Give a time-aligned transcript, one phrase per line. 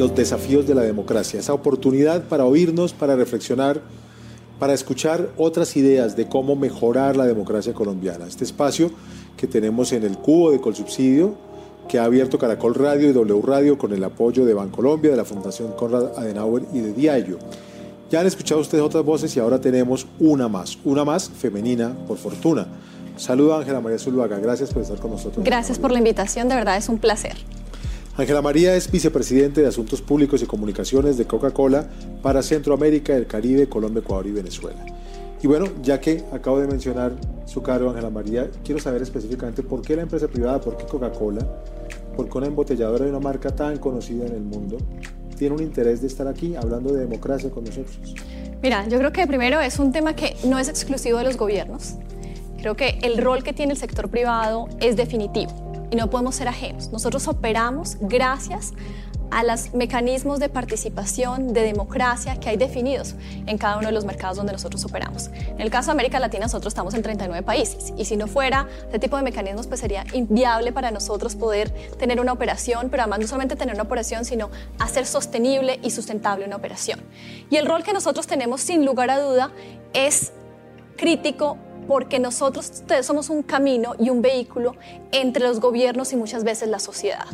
[0.00, 3.82] los desafíos de la democracia, esa oportunidad para oírnos, para reflexionar,
[4.58, 8.26] para escuchar otras ideas de cómo mejorar la democracia colombiana.
[8.26, 8.90] Este espacio
[9.36, 11.34] que tenemos en el cubo de Colsubsidio,
[11.86, 15.24] que ha abierto Caracol Radio y W Radio con el apoyo de Bancolombia, de la
[15.24, 17.38] Fundación Conrad Adenauer y de Diallo.
[18.10, 22.16] Ya han escuchado ustedes otras voces y ahora tenemos una más, una más femenina, por
[22.16, 22.66] fortuna.
[23.16, 25.44] Saludo a Ángela María Zuluaga, gracias por estar con nosotros.
[25.44, 27.36] Gracias por la invitación, de verdad es un placer.
[28.16, 31.86] Ángela María es vicepresidente de Asuntos Públicos y Comunicaciones de Coca-Cola
[32.22, 34.84] para Centroamérica, el Caribe, Colombia, Ecuador y Venezuela.
[35.42, 37.12] Y bueno, ya que acabo de mencionar
[37.46, 41.46] su cargo, Ángela María, quiero saber específicamente por qué la empresa privada, por qué Coca-Cola,
[42.16, 44.76] por qué una embotelladora de una marca tan conocida en el mundo
[45.38, 48.14] tiene un interés de estar aquí hablando de democracia con nosotros.
[48.60, 51.94] Mira, yo creo que primero es un tema que no es exclusivo de los gobiernos.
[52.58, 56.48] Creo que el rol que tiene el sector privado es definitivo y no podemos ser
[56.48, 56.90] ajenos.
[56.90, 58.72] Nosotros operamos gracias
[59.30, 63.14] a los mecanismos de participación, de democracia que hay definidos
[63.46, 65.28] en cada uno de los mercados donde nosotros operamos.
[65.28, 68.68] En el caso de América Latina, nosotros estamos en 39 países y si no fuera
[68.84, 73.20] este tipo de mecanismos, pues sería inviable para nosotros poder tener una operación, pero además
[73.20, 77.00] no solamente tener una operación, sino hacer sostenible y sustentable una operación.
[77.50, 79.52] Y el rol que nosotros tenemos, sin lugar a duda,
[79.92, 80.32] es
[80.96, 81.56] crítico
[81.90, 84.76] porque nosotros somos un camino y un vehículo
[85.10, 87.26] entre los gobiernos y muchas veces la sociedad.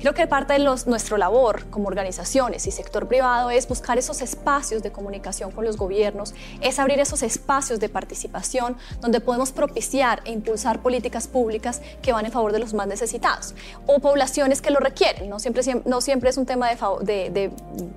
[0.00, 4.20] Creo que parte de los, nuestra labor como organizaciones y sector privado es buscar esos
[4.20, 10.22] espacios de comunicación con los gobiernos, es abrir esos espacios de participación donde podemos propiciar
[10.24, 13.54] e impulsar políticas públicas que van en favor de los más necesitados
[13.86, 15.28] o poblaciones que lo requieren.
[15.28, 17.52] No siempre, no siempre es un tema de, de,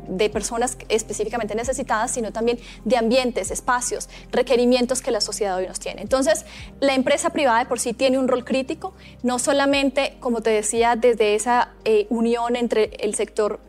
[0.10, 5.80] de personas específicamente necesitadas, sino también de ambientes, espacios, requerimientos que la sociedad hoy nos
[5.80, 6.03] tiene.
[6.04, 6.46] Entonces,
[6.82, 10.98] la empresa privada de por sí tiene un rol crítico, no solamente, como te decía,
[10.98, 13.62] desde esa eh, unión entre el sector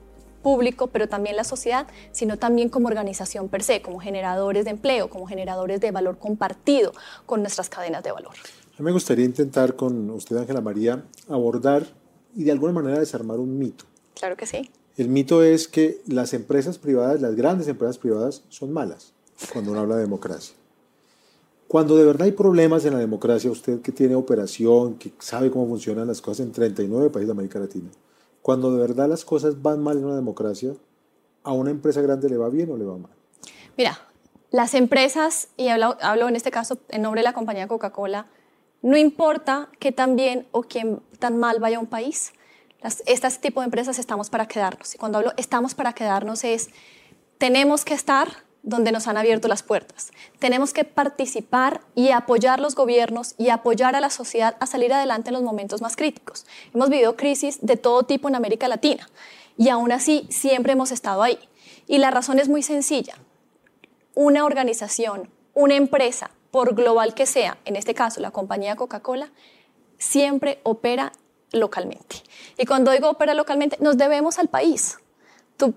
[0.43, 5.08] público, pero también la sociedad, sino también como organización per se, como generadores de empleo,
[5.08, 6.92] como generadores de valor compartido
[7.25, 8.33] con nuestras cadenas de valor.
[8.77, 11.87] A mí me gustaría intentar con usted, Ángela María, abordar
[12.35, 13.85] y de alguna manera desarmar un mito.
[14.19, 14.70] Claro que sí.
[14.97, 19.13] El mito es que las empresas privadas, las grandes empresas privadas, son malas
[19.53, 20.57] cuando uno habla de democracia.
[21.74, 25.67] Cuando de verdad hay problemas en la democracia, usted que tiene operación, que sabe cómo
[25.67, 27.90] funcionan las cosas en 39 países de América Latina,
[28.42, 30.73] cuando de verdad las cosas van mal en una democracia,
[31.42, 33.11] ¿a una empresa grande le va bien o le va mal?
[33.77, 33.98] Mira,
[34.52, 38.29] las empresas, y hablo, hablo en este caso en nombre de la compañía Coca-Cola,
[38.80, 42.34] no importa qué tan bien o qué tan mal vaya un país,
[42.83, 44.95] las, este tipo de empresas estamos para quedarnos.
[44.95, 46.68] Y cuando hablo estamos para quedarnos es,
[47.39, 50.11] tenemos que estar donde nos han abierto las puertas.
[50.39, 55.29] Tenemos que participar y apoyar los gobiernos y apoyar a la sociedad a salir adelante
[55.29, 56.47] en los momentos más críticos.
[56.73, 59.08] Hemos vivido crisis de todo tipo en América Latina
[59.58, 61.39] y aún así siempre hemos estado ahí.
[61.86, 63.14] Y la razón es muy sencilla.
[64.14, 69.29] Una organización, una empresa, por global que sea, en este caso la compañía Coca-Cola,
[69.98, 71.13] siempre opera
[71.52, 72.17] localmente.
[72.57, 74.98] Y cuando digo opera localmente, nos debemos al país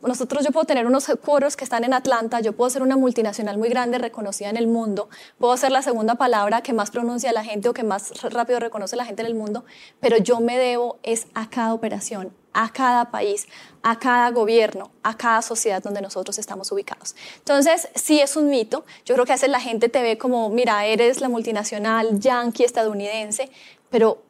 [0.01, 3.57] nosotros yo puedo tener unos foros que están en Atlanta, yo puedo ser una multinacional
[3.57, 7.43] muy grande, reconocida en el mundo, puedo ser la segunda palabra que más pronuncia la
[7.43, 9.65] gente o que más rápido reconoce la gente en el mundo,
[9.99, 13.47] pero yo me debo es a cada operación, a cada país,
[13.83, 17.15] a cada gobierno, a cada sociedad donde nosotros estamos ubicados.
[17.37, 18.83] Entonces, sí es un mito.
[19.05, 22.63] Yo creo que a veces la gente te ve como, mira, eres la multinacional yankee
[22.63, 23.51] estadounidense,
[23.91, 24.23] pero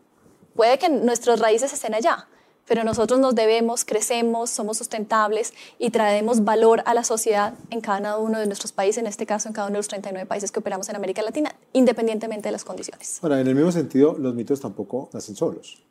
[0.55, 2.27] puede que nuestras raíces estén allá
[2.67, 8.17] pero nosotros nos debemos, crecemos, somos sustentables y traemos valor a la sociedad en cada
[8.17, 10.59] uno de nuestros países, en este caso en cada uno de los 39 países que
[10.59, 13.19] operamos en América Latina, independientemente de las condiciones.
[13.21, 15.81] Ahora, en el mismo sentido, los mitos tampoco nacen solos.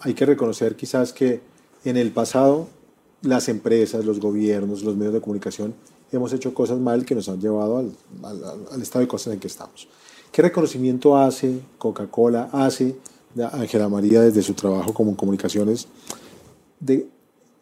[0.00, 1.40] Hay que reconocer quizás que
[1.84, 2.68] en el pasado
[3.22, 5.74] las empresas, los gobiernos, los medios de comunicación
[6.12, 7.92] hemos hecho cosas mal que nos han llevado al,
[8.70, 9.88] al estado de cosas en que estamos.
[10.30, 12.96] ¿Qué reconocimiento hace Coca-Cola, hace
[13.46, 15.88] Ángela María desde su trabajo como en comunicaciones,
[16.80, 17.08] de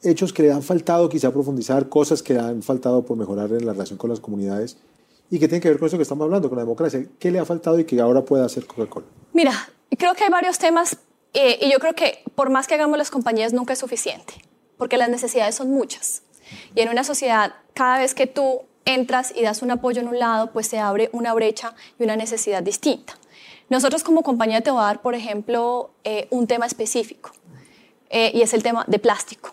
[0.03, 3.67] hechos que le han faltado quizá profundizar, cosas que le han faltado por mejorar en
[3.67, 4.77] la relación con las comunidades
[5.31, 7.05] y que tienen que ver con eso que estamos hablando, con la democracia.
[7.19, 9.07] ¿Qué le ha faltado y que ahora puede hacer Coca-Cola?
[9.33, 9.53] Mira,
[9.99, 10.99] creo que hay varios temas
[11.35, 14.35] eh, y yo creo que por más que hagamos las compañías nunca es suficiente,
[14.79, 16.23] porque las necesidades son muchas.
[16.75, 20.19] Y en una sociedad, cada vez que tú entras y das un apoyo en un
[20.19, 23.19] lado, pues se abre una brecha y una necesidad distinta.
[23.69, 27.33] Nosotros como compañía te voy a dar, por ejemplo, eh, un tema específico
[28.11, 29.51] eh, y es el tema de plástico.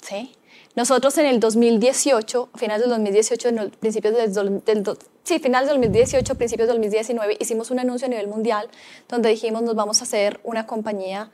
[0.00, 0.32] ¿sí?
[0.74, 6.66] Nosotros en el 2018, finales del 2018, principios del, del, sí, finales del 2018, principios
[6.66, 8.68] del 2019, hicimos un anuncio a nivel mundial
[9.08, 11.30] donde dijimos nos vamos a hacer una compañía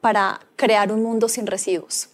[0.00, 2.08] para crear un mundo sin residuos.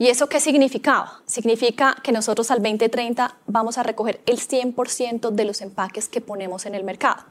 [0.00, 1.20] ¿Y eso qué significaba?
[1.26, 6.64] Significa que nosotros al 2030 vamos a recoger el 100% de los empaques que ponemos
[6.64, 7.22] en el mercado.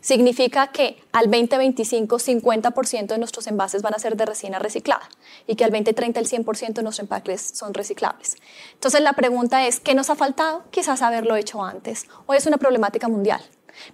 [0.00, 5.08] Significa que al 2025 50% de nuestros envases van a ser de resina reciclada
[5.46, 8.38] y que al 2030 el 100% de nuestros empaques son reciclables.
[8.72, 10.64] Entonces la pregunta es, ¿qué nos ha faltado?
[10.72, 12.08] Quizás haberlo hecho antes.
[12.26, 13.40] Hoy es una problemática mundial.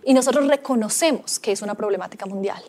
[0.05, 2.62] Y nosotros reconocemos que es una problemática mundial.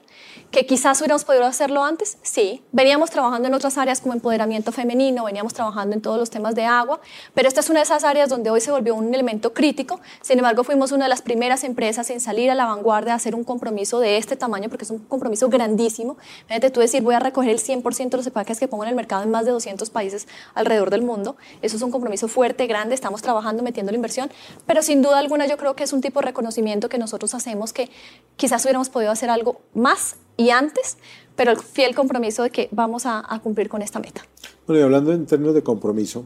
[0.52, 2.18] ¿Que quizás hubiéramos podido hacerlo antes?
[2.22, 2.62] Sí.
[2.72, 6.66] Veníamos trabajando en otras áreas como empoderamiento femenino, veníamos trabajando en todos los temas de
[6.66, 7.00] agua,
[7.34, 10.00] pero esta es una de esas áreas donde hoy se volvió un elemento crítico.
[10.22, 13.36] Sin embargo, fuimos una de las primeras empresas en salir a la vanguardia a hacer
[13.36, 16.18] un compromiso de este tamaño, porque es un compromiso grandísimo.
[16.48, 18.96] Fíjate tú decir, voy a recoger el 100% de los empaques que pongo en el
[18.96, 21.36] mercado en más de 200 países alrededor del mundo.
[21.62, 24.32] Eso es un compromiso fuerte, grande, estamos trabajando, metiendo la inversión,
[24.66, 27.74] pero sin duda alguna yo creo que es un tipo de reconocimiento que nosotros hacemos
[27.74, 27.90] que
[28.36, 30.98] quizás hubiéramos podido hacer algo más y antes,
[31.36, 34.26] pero el fiel compromiso de que vamos a, cumplir con esta meta.
[34.66, 36.26] Bueno, y hablando en términos de compromiso,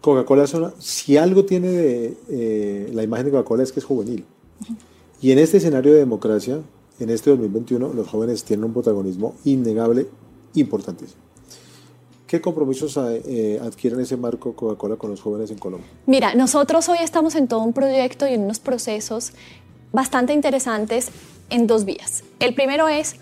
[0.00, 0.46] Coca-Cola,
[0.78, 4.24] si algo tiene de eh, la imagen de Coca-Cola es que es juvenil.
[5.20, 6.60] Y en este escenario de democracia,
[6.98, 10.06] en este 2021, los jóvenes tienen un protagonismo innegable,
[10.54, 11.20] importantísimo.
[12.26, 15.88] ¿Qué compromisos eh, adquieren ese marco Coca-Cola con los jóvenes en Colombia?
[16.06, 19.32] Mira, nosotros hoy estamos en todo un proyecto y en unos procesos
[19.92, 21.08] bastante interesantes
[21.50, 22.22] en dos vías.
[22.38, 23.16] El primero es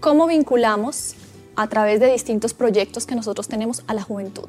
[0.00, 1.14] cómo vinculamos
[1.56, 4.48] a través de distintos proyectos que nosotros tenemos a la juventud.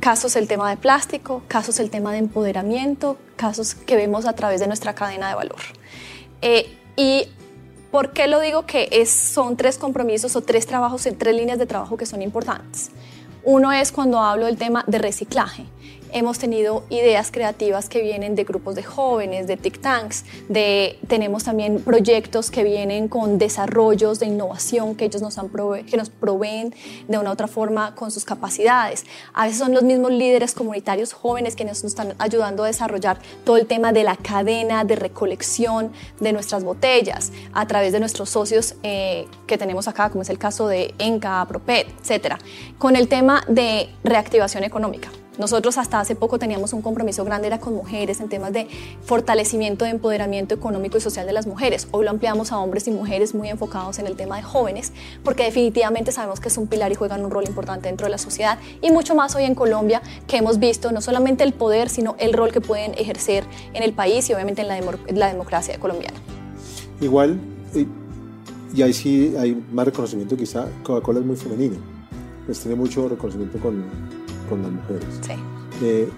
[0.00, 4.60] Casos el tema de plástico, casos el tema de empoderamiento, casos que vemos a través
[4.60, 5.60] de nuestra cadena de valor.
[6.42, 7.26] Eh, y
[7.90, 11.96] ¿por qué lo digo que son tres compromisos o tres trabajos, tres líneas de trabajo
[11.96, 12.90] que son importantes?
[13.42, 15.64] Uno es cuando hablo del tema de reciclaje
[16.12, 21.44] hemos tenido ideas creativas que vienen de grupos de jóvenes, de think tanks, de, tenemos
[21.44, 26.74] también proyectos que vienen con desarrollos de innovación que ellos nos, han que nos proveen
[27.08, 29.04] de una otra forma con sus capacidades.
[29.32, 33.56] A veces son los mismos líderes comunitarios jóvenes que nos están ayudando a desarrollar todo
[33.56, 38.74] el tema de la cadena de recolección de nuestras botellas a través de nuestros socios
[38.82, 42.38] eh, que tenemos acá, como es el caso de Enca, Propet, etcétera,
[42.78, 45.10] con el tema de reactivación económica.
[45.38, 48.66] Nosotros hasta hace poco teníamos un compromiso grande era con mujeres en temas de
[49.02, 51.88] fortalecimiento de empoderamiento económico y social de las mujeres.
[51.92, 54.92] Hoy lo ampliamos a hombres y mujeres muy enfocados en el tema de jóvenes,
[55.24, 58.18] porque definitivamente sabemos que es un pilar y juegan un rol importante dentro de la
[58.18, 62.16] sociedad y mucho más hoy en Colombia que hemos visto no solamente el poder, sino
[62.18, 66.18] el rol que pueden ejercer en el país y obviamente en la, la democracia colombiana.
[67.00, 67.40] Igual,
[68.74, 71.76] y ahí sí hay más reconocimiento quizá, Coca-Cola es muy femenino,
[72.46, 73.84] pues tiene mucho reconocimiento con
[74.50, 75.06] con las mujeres.
[75.22, 75.32] Sí.
[75.82, 76.10] Eh,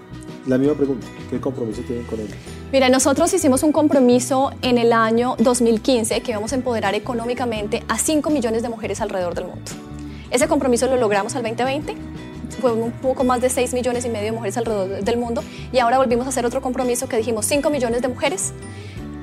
[0.45, 2.35] la misma pregunta, ¿qué compromiso tienen con ellos?
[2.73, 7.97] Mira, nosotros hicimos un compromiso en el año 2015 que íbamos a empoderar económicamente a
[7.97, 9.71] 5 millones de mujeres alrededor del mundo.
[10.31, 11.95] Ese compromiso lo logramos al 2020,
[12.59, 15.79] fue un poco más de 6 millones y medio de mujeres alrededor del mundo y
[15.79, 18.53] ahora volvimos a hacer otro compromiso que dijimos 5 millones de mujeres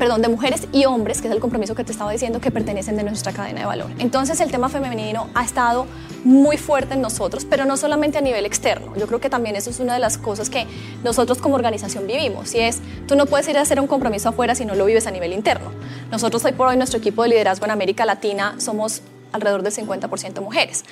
[0.00, 2.96] perdón, de mujeres y hombres, que es el compromiso que te estaba diciendo, que pertenecen
[2.96, 3.90] de nuestra cadena de valor.
[3.98, 5.86] Entonces el tema femenino ha estado
[6.24, 8.94] muy fuerte en nosotros, pero no solamente a nivel externo.
[8.96, 10.66] Yo creo que también eso es una de las cosas que
[11.04, 14.54] nosotros como organización vivimos, y es, tú no puedes ir a hacer un compromiso afuera
[14.54, 15.70] si no lo vives a nivel interno.
[16.10, 19.02] Nosotros hoy por hoy, nuestro equipo de liderazgo en América Latina, somos
[19.32, 20.84] alrededor del 50% mujeres.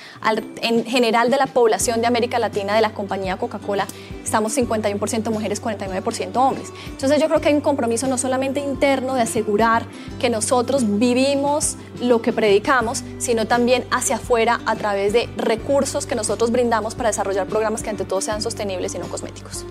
[0.61, 3.87] en general de la población de América Latina de la compañía Coca-Cola
[4.23, 6.71] estamos 51% mujeres, 49% hombres.
[6.87, 9.85] Entonces yo creo que hay un compromiso no solamente interno de asegurar
[10.19, 16.15] que nosotros vivimos lo que predicamos, sino también hacia afuera a través de recursos que
[16.15, 19.65] nosotros brindamos para desarrollar programas que ante todo sean sostenibles y no cosméticos.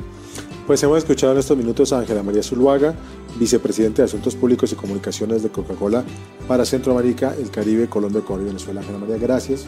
[0.68, 2.94] Pues hemos escuchado en estos minutos a Ángela María Zuluaga,
[3.38, 6.04] vicepresidente de Asuntos Públicos y Comunicaciones de Coca-Cola
[6.46, 8.82] para Centroamérica, el Caribe, Colombia, Ecuador y Venezuela.
[8.82, 9.66] Ángela María, gracias,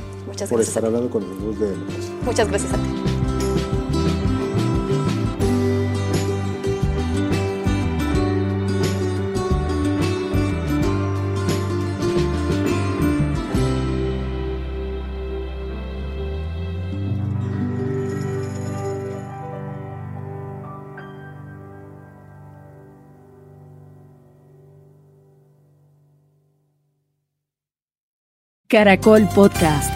[0.50, 2.14] por estar hablando con nosotros de democracia.
[2.22, 3.19] Muchas gracias a ti.
[28.70, 29.90] Caracol Podcast.